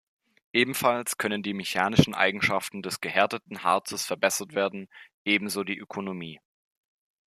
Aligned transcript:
Ebenfalls 0.51 1.19
können 1.19 1.43
die 1.43 1.53
mechanischen 1.53 2.15
Eigenschaften 2.15 2.81
des 2.81 3.01
gehärteten 3.01 3.61
Harzes 3.63 4.03
verbessert 4.03 4.55
werden, 4.55 4.87
ebenso 5.25 5.63
die 5.63 5.77
Ökonomie. 5.77 6.39